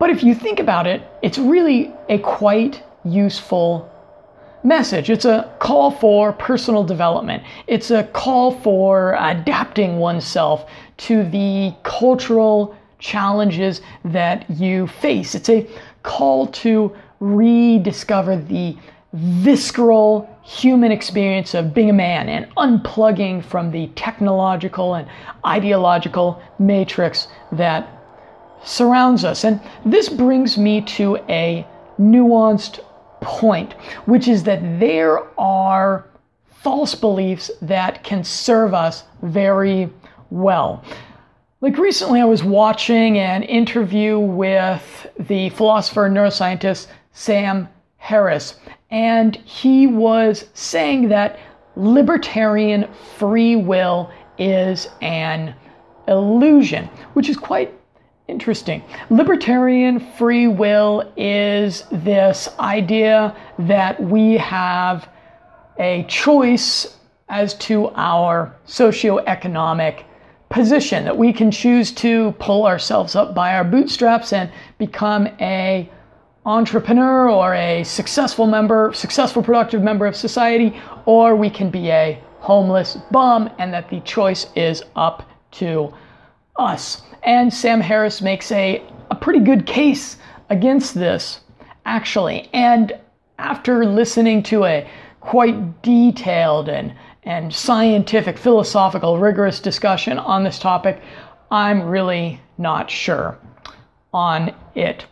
But 0.00 0.10
if 0.10 0.24
you 0.24 0.34
think 0.34 0.58
about 0.58 0.88
it, 0.88 1.02
it's 1.22 1.38
really 1.38 1.94
a 2.08 2.18
quite 2.18 2.82
useful 3.04 3.88
message. 4.64 5.10
It's 5.10 5.26
a 5.26 5.54
call 5.60 5.92
for 5.92 6.32
personal 6.32 6.82
development. 6.82 7.44
It's 7.68 7.92
a 7.92 8.02
call 8.02 8.50
for 8.50 9.16
adapting 9.20 9.98
oneself 9.98 10.68
to 11.06 11.22
the 11.30 11.72
cultural 11.84 12.76
challenges 12.98 13.80
that 14.06 14.50
you 14.50 14.88
face. 14.88 15.36
It's 15.36 15.50
a 15.50 15.68
call 16.02 16.48
to 16.48 16.96
rediscover 17.20 18.36
the 18.36 18.76
visceral 19.12 20.33
human 20.44 20.92
experience 20.92 21.54
of 21.54 21.72
being 21.72 21.88
a 21.88 21.94
man 21.94 22.28
and 22.28 22.46
unplugging 22.56 23.42
from 23.42 23.70
the 23.70 23.86
technological 23.96 24.94
and 24.94 25.08
ideological 25.46 26.40
matrix 26.58 27.28
that 27.50 27.88
surrounds 28.62 29.24
us. 29.24 29.44
And 29.44 29.58
this 29.86 30.10
brings 30.10 30.58
me 30.58 30.82
to 30.82 31.16
a 31.28 31.66
nuanced 31.98 32.80
point, 33.22 33.72
which 34.04 34.28
is 34.28 34.42
that 34.44 34.60
there 34.78 35.22
are 35.40 36.06
false 36.50 36.94
beliefs 36.94 37.50
that 37.62 38.04
can 38.04 38.22
serve 38.22 38.74
us 38.74 39.04
very 39.22 39.88
well. 40.30 40.84
Like 41.62 41.78
recently, 41.78 42.20
I 42.20 42.26
was 42.26 42.44
watching 42.44 43.18
an 43.18 43.42
interview 43.44 44.18
with 44.18 45.06
the 45.18 45.48
philosopher 45.50 46.04
and 46.04 46.14
neuroscientist 46.14 46.88
Sam 47.12 47.68
Harris, 48.04 48.56
and 48.90 49.36
he 49.36 49.86
was 49.86 50.44
saying 50.52 51.08
that 51.08 51.38
libertarian 51.74 52.86
free 53.16 53.56
will 53.56 54.10
is 54.36 54.88
an 55.00 55.54
illusion, 56.06 56.84
which 57.14 57.30
is 57.30 57.36
quite 57.38 57.72
Interesting. 58.26 58.82
Libertarian 59.10 60.00
free 60.00 60.46
will 60.46 61.12
is 61.14 61.84
this 61.92 62.48
idea 62.58 63.36
that 63.58 64.02
we 64.02 64.38
have 64.38 65.06
a 65.78 66.04
choice 66.08 66.96
as 67.28 67.52
to 67.54 67.90
our 67.96 68.56
socioeconomic 68.66 70.04
position, 70.48 71.04
that 71.04 71.18
we 71.18 71.34
can 71.34 71.50
choose 71.50 71.92
to 71.92 72.32
pull 72.38 72.64
ourselves 72.66 73.14
up 73.14 73.34
by 73.34 73.54
our 73.54 73.64
bootstraps 73.64 74.32
and 74.32 74.50
become 74.78 75.26
a 75.38 75.90
entrepreneur 76.46 77.30
or 77.30 77.54
a 77.54 77.82
successful 77.84 78.46
member, 78.46 78.92
successful 78.92 79.42
productive 79.42 79.82
member 79.82 80.06
of 80.06 80.14
society, 80.14 80.78
or 81.06 81.34
we 81.34 81.48
can 81.48 81.70
be 81.70 81.90
a 81.90 82.22
homeless 82.38 82.98
bum 83.10 83.48
and 83.58 83.72
that 83.72 83.88
the 83.88 84.00
choice 84.00 84.46
is 84.54 84.82
up 84.96 85.28
to 85.50 85.92
us. 86.56 87.02
And 87.22 87.52
Sam 87.52 87.80
Harris 87.80 88.20
makes 88.20 88.52
a, 88.52 88.82
a 89.10 89.14
pretty 89.14 89.40
good 89.40 89.66
case 89.66 90.18
against 90.50 90.94
this, 90.94 91.40
actually. 91.86 92.50
And 92.52 92.92
after 93.38 93.86
listening 93.86 94.42
to 94.44 94.64
a 94.64 94.88
quite 95.20 95.82
detailed 95.82 96.68
and, 96.68 96.94
and 97.22 97.52
scientific, 97.52 98.36
philosophical, 98.36 99.18
rigorous 99.18 99.58
discussion 99.58 100.18
on 100.18 100.44
this 100.44 100.58
topic, 100.58 101.00
I'm 101.50 101.82
really 101.82 102.40
not 102.58 102.90
sure 102.90 103.38
on 104.12 104.54
it. 104.74 105.06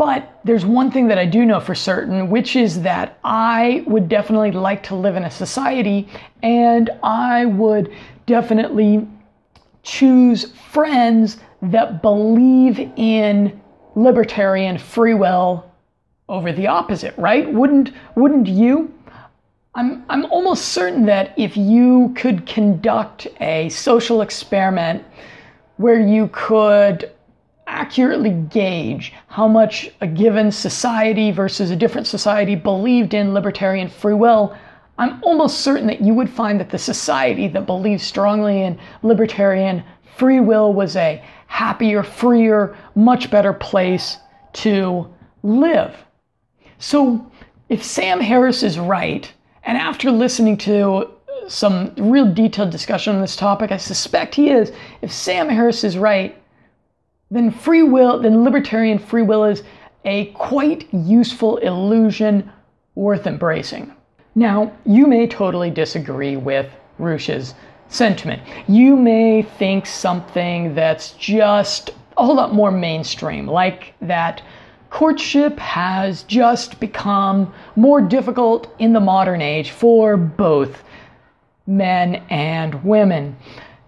But 0.00 0.40
there's 0.44 0.64
one 0.64 0.90
thing 0.90 1.08
that 1.08 1.18
I 1.18 1.26
do 1.26 1.44
know 1.44 1.60
for 1.60 1.74
certain, 1.74 2.30
which 2.30 2.56
is 2.56 2.80
that 2.80 3.18
I 3.22 3.84
would 3.86 4.08
definitely 4.08 4.50
like 4.50 4.82
to 4.84 4.94
live 4.94 5.14
in 5.14 5.24
a 5.24 5.30
society 5.30 6.08
and 6.42 6.88
I 7.02 7.44
would 7.44 7.92
definitely 8.24 9.06
choose 9.82 10.52
friends 10.72 11.36
that 11.60 12.00
believe 12.00 12.78
in 12.96 13.60
libertarian 13.94 14.78
free 14.78 15.12
will 15.12 15.70
over 16.30 16.50
the 16.50 16.66
opposite, 16.66 17.12
right? 17.18 17.52
Wouldn't 17.52 17.92
wouldn't 18.16 18.46
you? 18.46 18.94
I'm 19.74 20.02
I'm 20.08 20.24
almost 20.32 20.68
certain 20.68 21.04
that 21.06 21.34
if 21.36 21.58
you 21.58 22.14
could 22.16 22.46
conduct 22.46 23.26
a 23.38 23.68
social 23.68 24.22
experiment 24.22 25.04
where 25.76 26.00
you 26.00 26.30
could 26.32 27.12
accurately 27.80 28.30
gauge 28.30 29.10
how 29.28 29.48
much 29.48 29.90
a 30.02 30.06
given 30.06 30.52
society 30.52 31.30
versus 31.30 31.70
a 31.70 31.76
different 31.76 32.06
society 32.06 32.54
believed 32.54 33.14
in 33.14 33.32
libertarian 33.32 33.88
free 33.88 34.12
will, 34.12 34.54
I'm 34.98 35.18
almost 35.22 35.60
certain 35.60 35.86
that 35.86 36.02
you 36.02 36.12
would 36.12 36.28
find 36.28 36.60
that 36.60 36.68
the 36.68 36.78
society 36.78 37.48
that 37.48 37.64
believed 37.64 38.02
strongly 38.02 38.64
in 38.64 38.78
libertarian 39.02 39.82
free 40.18 40.40
will 40.40 40.74
was 40.74 40.94
a 40.94 41.24
happier, 41.46 42.02
freer, 42.02 42.76
much 42.94 43.30
better 43.30 43.54
place 43.54 44.18
to 44.64 45.08
live. 45.42 45.96
So, 46.78 47.32
if 47.70 47.82
Sam 47.82 48.20
Harris 48.20 48.62
is 48.62 48.78
right, 48.78 49.32
and 49.62 49.78
after 49.78 50.10
listening 50.10 50.58
to 50.58 51.08
some 51.48 51.94
real 51.96 52.30
detailed 52.30 52.70
discussion 52.70 53.14
on 53.14 53.22
this 53.22 53.36
topic, 53.36 53.72
I 53.72 53.78
suspect 53.78 54.34
he 54.34 54.50
is. 54.50 54.70
If 55.00 55.10
Sam 55.10 55.48
Harris 55.48 55.82
is 55.82 55.96
right, 55.96 56.39
then 57.30 57.50
free 57.50 57.82
will, 57.82 58.20
then 58.20 58.44
libertarian 58.44 58.98
free 58.98 59.22
will 59.22 59.44
is 59.44 59.62
a 60.04 60.26
quite 60.32 60.92
useful 60.92 61.58
illusion 61.58 62.50
worth 62.94 63.26
embracing. 63.26 63.92
Now, 64.34 64.72
you 64.84 65.06
may 65.06 65.26
totally 65.26 65.70
disagree 65.70 66.36
with 66.36 66.70
Roosh's 66.98 67.54
sentiment. 67.88 68.42
You 68.68 68.96
may 68.96 69.42
think 69.42 69.86
something 69.86 70.74
that's 70.74 71.12
just 71.12 71.90
a 72.16 72.24
whole 72.24 72.36
lot 72.36 72.54
more 72.54 72.70
mainstream, 72.70 73.46
like 73.46 73.94
that 74.00 74.42
courtship 74.90 75.58
has 75.58 76.24
just 76.24 76.80
become 76.80 77.52
more 77.76 78.00
difficult 78.00 78.74
in 78.78 78.92
the 78.92 79.00
modern 79.00 79.40
age 79.40 79.70
for 79.70 80.16
both 80.16 80.82
men 81.66 82.16
and 82.28 82.82
women. 82.84 83.36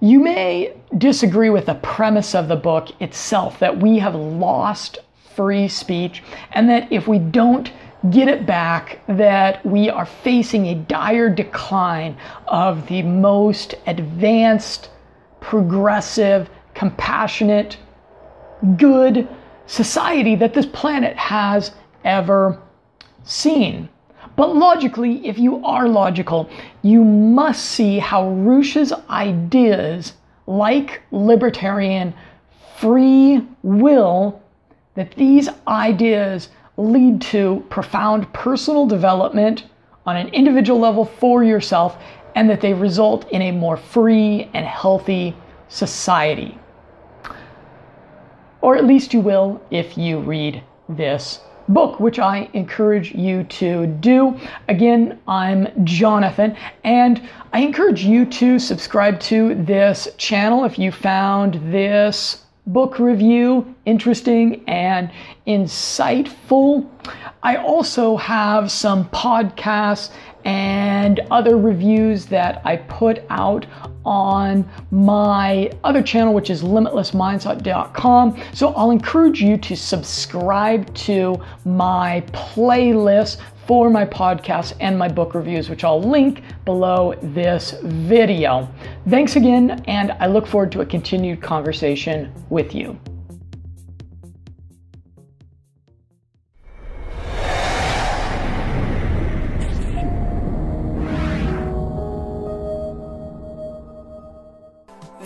You 0.02 0.18
may 0.18 0.74
disagree 0.98 1.48
with 1.48 1.66
the 1.66 1.76
premise 1.76 2.34
of 2.34 2.48
the 2.48 2.56
book 2.56 2.88
itself 3.00 3.60
that 3.60 3.78
we 3.78 4.00
have 4.00 4.16
lost 4.16 4.98
free 5.36 5.68
speech 5.68 6.24
and 6.50 6.68
that 6.68 6.90
if 6.90 7.06
we 7.06 7.20
don't 7.20 7.70
get 8.10 8.26
it 8.26 8.44
back 8.44 8.98
that 9.06 9.64
we 9.64 9.88
are 9.88 10.04
facing 10.04 10.66
a 10.66 10.74
dire 10.74 11.30
decline 11.30 12.16
of 12.48 12.84
the 12.88 13.02
most 13.02 13.76
advanced 13.86 14.90
progressive 15.40 16.50
compassionate 16.74 17.76
good 18.76 19.28
society 19.66 20.34
that 20.34 20.52
this 20.52 20.66
planet 20.66 21.16
has 21.16 21.70
ever 22.04 22.60
seen 23.22 23.88
but 24.36 24.56
logically, 24.56 25.26
if 25.26 25.38
you 25.38 25.64
are 25.64 25.88
logical, 25.88 26.48
you 26.82 27.04
must 27.04 27.64
see 27.64 27.98
how 27.98 28.30
Roosh's 28.30 28.92
ideas, 29.10 30.14
like 30.46 31.02
libertarian 31.10 32.14
free 32.78 33.46
will, 33.62 34.42
that 34.94 35.12
these 35.12 35.48
ideas 35.68 36.48
lead 36.76 37.20
to 37.20 37.64
profound 37.68 38.32
personal 38.32 38.86
development 38.86 39.64
on 40.06 40.16
an 40.16 40.28
individual 40.28 40.80
level 40.80 41.04
for 41.04 41.44
yourself, 41.44 41.98
and 42.34 42.48
that 42.48 42.60
they 42.60 42.72
result 42.72 43.28
in 43.30 43.42
a 43.42 43.52
more 43.52 43.76
free 43.76 44.50
and 44.54 44.66
healthy 44.66 45.36
society. 45.68 46.58
Or 48.62 48.76
at 48.76 48.84
least 48.84 49.12
you 49.12 49.20
will 49.20 49.60
if 49.70 49.98
you 49.98 50.18
read 50.18 50.62
this 50.88 51.40
book, 51.68 52.00
which 52.00 52.18
I 52.18 52.48
encourage 52.52 53.14
you 53.14 53.44
to 53.44 53.86
do. 53.86 54.38
Again, 54.68 55.18
I'm 55.26 55.68
Jonathan, 55.84 56.56
and 56.84 57.22
I 57.52 57.60
encourage 57.60 58.04
you 58.04 58.24
to 58.26 58.58
subscribe 58.58 59.20
to 59.20 59.54
this 59.54 60.08
channel 60.16 60.64
if 60.64 60.78
you 60.78 60.92
found 60.92 61.54
this 61.72 62.44
book 62.66 62.98
review 62.98 63.74
interesting 63.86 64.64
and 64.68 65.10
insightful. 65.46 66.88
I 67.42 67.56
also 67.56 68.16
have 68.16 68.70
some 68.70 69.08
podcasts 69.08 70.12
and 70.44 71.20
other 71.30 71.56
reviews 71.56 72.26
that 72.26 72.62
I 72.64 72.76
put 72.76 73.22
out 73.30 73.66
on 74.04 74.68
my 74.90 75.70
other 75.84 76.02
channel, 76.02 76.34
which 76.34 76.50
is 76.50 76.62
limitlessmindset.com. 76.62 78.40
So 78.52 78.72
I'll 78.74 78.90
encourage 78.90 79.40
you 79.40 79.56
to 79.58 79.76
subscribe 79.76 80.92
to 80.94 81.40
my 81.64 82.24
playlist 82.32 83.38
for 83.66 83.90
my 83.90 84.04
podcast 84.04 84.74
and 84.80 84.98
my 84.98 85.08
book 85.08 85.34
reviews, 85.34 85.68
which 85.68 85.84
I'll 85.84 86.02
link 86.02 86.42
below 86.64 87.14
this 87.22 87.72
video. 87.82 88.68
Thanks 89.08 89.36
again, 89.36 89.82
and 89.86 90.12
I 90.12 90.26
look 90.26 90.46
forward 90.46 90.72
to 90.72 90.80
a 90.80 90.86
continued 90.86 91.40
conversation 91.40 92.32
with 92.50 92.74
you. 92.74 92.98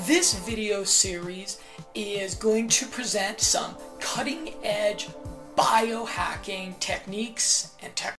This 0.07 0.35
video 0.46 0.85
series 0.85 1.59
is 1.94 2.35
going 2.35 2.68
to 2.68 2.87
present 2.87 3.40
some 3.40 3.77
cutting 3.99 4.55
edge 4.62 5.09
biohacking 5.57 6.79
techniques 6.81 7.72
and 7.83 7.94
techniques 7.96 8.07